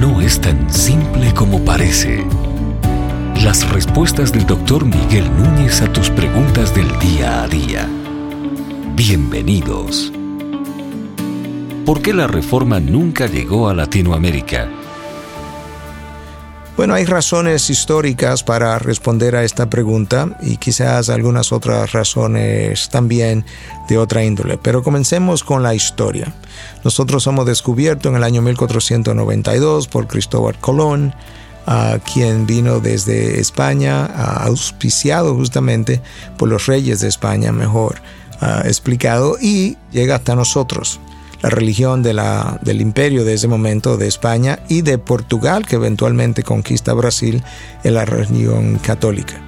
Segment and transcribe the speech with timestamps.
[0.00, 2.24] No es tan simple como parece.
[3.42, 7.88] Las respuestas del doctor Miguel Núñez a tus preguntas del día a día.
[8.94, 10.12] Bienvenidos.
[11.84, 14.68] ¿Por qué la reforma nunca llegó a Latinoamérica?
[16.76, 23.46] Bueno, hay razones históricas para responder a esta pregunta y quizás algunas otras razones también
[23.88, 26.34] de otra índole, pero comencemos con la historia.
[26.84, 31.14] Nosotros somos descubiertos en el año 1492 por Cristóbal Colón,
[32.12, 36.02] quien vino desde España, auspiciado justamente
[36.36, 38.02] por los reyes de España, mejor
[38.64, 41.00] explicado, y llega hasta nosotros
[41.42, 46.94] la religión del imperio de ese momento de España y de Portugal, que eventualmente conquista
[46.94, 47.42] Brasil,
[47.84, 49.42] en la religión católica.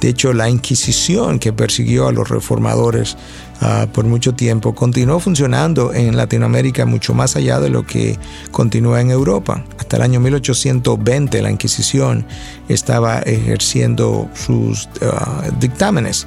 [0.00, 3.16] De hecho, la Inquisición que persiguió a los reformadores
[3.60, 8.18] ah, por mucho tiempo continuó funcionando en Latinoamérica mucho más allá de lo que
[8.50, 9.64] continúa en Europa.
[9.78, 12.26] Hasta el año 1820 la Inquisición
[12.68, 16.26] estaba ejerciendo sus ah, dictámenes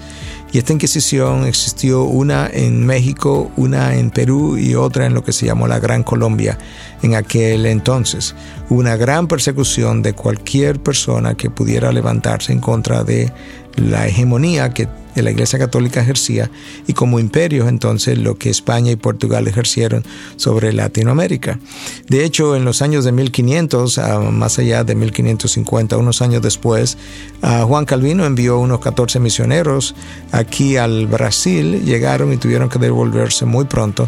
[0.52, 5.31] y esta Inquisición existió una en México, una en Perú y otra en lo que
[5.31, 6.58] se llamó la Gran Colombia
[7.03, 8.36] en aquel entonces.
[8.67, 13.31] Hubo una gran persecución de cualquier persona que pudiera levantarse en contra de
[13.80, 14.88] la hegemonía que
[15.22, 16.49] la Iglesia Católica ejercía
[16.88, 20.03] y como imperios entonces lo que España y Portugal ejercieron
[20.35, 21.59] sobre Latinoamérica.
[22.07, 26.97] De hecho, en los años de 1500, ah, más allá de 1550, unos años después,
[27.41, 29.95] Juan Calvino envió unos 14 misioneros
[30.31, 34.07] aquí al Brasil, llegaron y tuvieron que devolverse muy pronto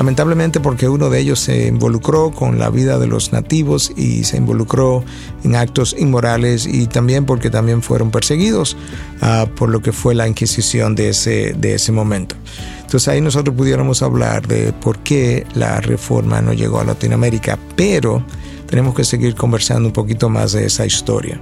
[0.00, 4.38] lamentablemente porque uno de ellos se involucró con la vida de los nativos y se
[4.38, 5.04] involucró
[5.44, 8.78] en actos inmorales y también porque también fueron perseguidos
[9.20, 12.34] ah, por lo que fue la Inquisición de ese, de ese momento.
[12.80, 18.24] Entonces ahí nosotros pudiéramos hablar de por qué la reforma no llegó a Latinoamérica, pero
[18.70, 21.38] tenemos que seguir conversando un poquito más de esa historia.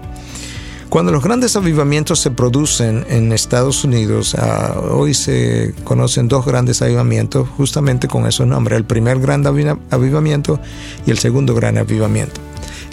[0.89, 6.81] Cuando los grandes avivamientos se producen en Estados Unidos, ah, hoy se conocen dos grandes
[6.81, 10.59] avivamientos justamente con esos nombres, el primer gran avivamiento
[11.05, 12.41] y el segundo gran avivamiento.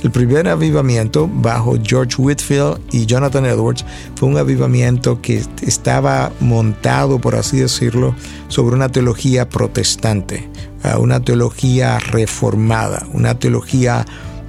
[0.03, 3.85] El primer avivamiento bajo George Whitfield y Jonathan Edwards
[4.15, 8.13] fue un avivamiento que estaba montado, por así decirlo,
[8.49, 10.49] sobre una teología protestante,
[10.83, 14.05] ah, una teología reformada, una teología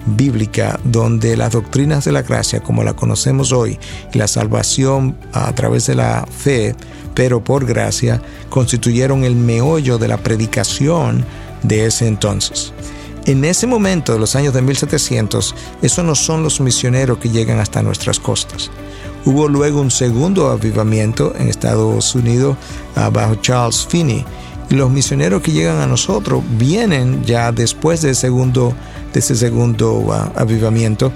[0.06, 3.78] bíblica donde las doctrinas de la gracia como la conocemos hoy
[4.12, 6.74] y la salvación a través de la fe,
[7.14, 11.24] pero por gracia, constituyeron el meollo de la predicación
[11.62, 12.72] de ese entonces.
[13.26, 17.58] En ese momento de los años de 1700, esos no son los misioneros que llegan
[17.58, 18.70] hasta nuestras costas.
[19.24, 22.56] Hubo luego un segundo avivamiento en Estados Unidos
[22.94, 24.24] ah, bajo Charles Finney
[24.70, 28.74] y los misioneros que llegan a nosotros vienen ya después del segundo
[29.18, 31.12] ese segundo ah, avivamiento.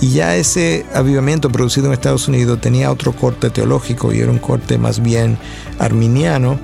[0.00, 4.38] Y ya ese avivamiento producido en Estados Unidos tenía otro corte teológico y era un
[4.38, 5.38] corte más bien
[5.78, 6.58] arminiano,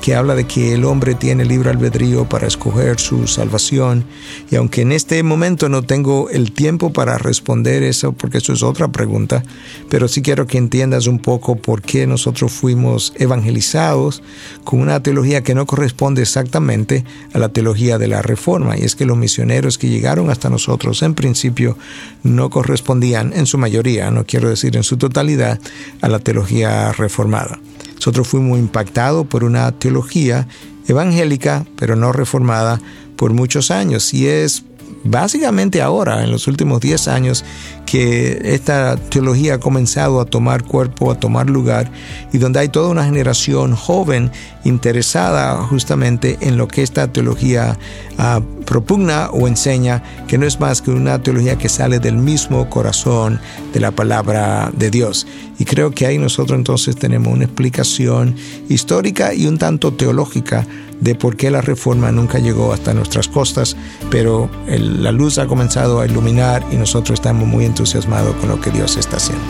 [0.00, 4.04] que habla de que el hombre tiene libre albedrío para escoger su salvación.
[4.50, 8.62] Y aunque en este momento no tengo el tiempo para responder eso, porque eso es
[8.62, 9.42] otra pregunta,
[9.88, 14.22] pero sí quiero que entiendas un poco por qué nosotros fuimos evangelizados
[14.64, 18.78] con una teología que no corresponde exactamente a la teología de la reforma.
[18.78, 21.76] Y es que los misioneros que llegaron hasta nosotros en principio
[22.22, 25.58] no correspondían en su mayoría, no quiero decir en su totalidad,
[26.00, 27.58] a la teología reformada.
[28.00, 30.48] Nosotros fuimos impactados por una teología
[30.88, 32.80] evangélica, pero no reformada,
[33.16, 34.14] por muchos años.
[34.14, 34.64] Y es
[35.04, 37.44] básicamente ahora, en los últimos 10 años,
[37.86, 41.90] que esta teología ha comenzado a tomar cuerpo, a tomar lugar,
[42.32, 44.30] y donde hay toda una generación joven
[44.64, 47.78] interesada justamente en lo que esta teología
[48.18, 52.70] ah, propugna o enseña, que no es más que una teología que sale del mismo
[52.70, 53.40] corazón
[53.72, 55.26] de la palabra de Dios.
[55.58, 58.36] Y creo que ahí nosotros entonces tenemos una explicación
[58.68, 60.66] histórica y un tanto teológica
[61.00, 63.76] de por qué la reforma nunca llegó hasta nuestras costas,
[64.10, 68.70] pero la luz ha comenzado a iluminar y nosotros estamos muy entusiasmados con lo que
[68.70, 69.44] Dios está haciendo.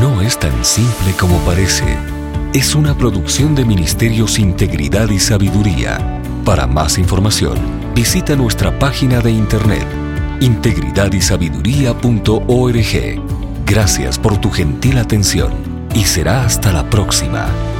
[0.00, 1.84] No es tan simple como parece.
[2.52, 6.20] Es una producción de Ministerios Integridad y Sabiduría.
[6.44, 7.58] Para más información,
[7.94, 9.86] visita nuestra página de internet
[10.40, 13.22] integridadysabiduría.org.
[13.66, 15.52] Gracias por tu gentil atención
[15.94, 17.73] y será hasta la próxima.